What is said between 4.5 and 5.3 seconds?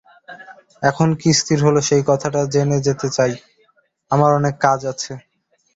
কাজ আছে।